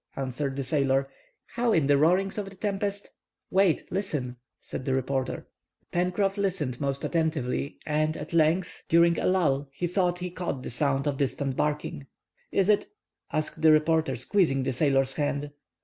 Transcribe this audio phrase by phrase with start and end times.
[0.15, 1.07] answered the sailor.
[1.53, 3.11] "How, in the roarings of the tempest—"
[3.51, 5.47] "Wait—listen," said the reporter.
[5.91, 10.71] Pencroff listened most attentively, and at length, during a lull, he thought he caught the
[10.71, 12.07] sound of distant barking.
[12.51, 12.87] "Is it?"
[13.31, 15.51] asked the reporter, squeezing the sailor's hand.